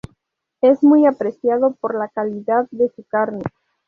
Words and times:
Es 0.61 0.81
muy 0.83 1.05
apreciado 1.05 1.75
por 1.75 1.93
la 1.93 2.07
calidad 2.09 2.67
de 2.71 2.89
su 2.89 3.03
carne 3.03 3.43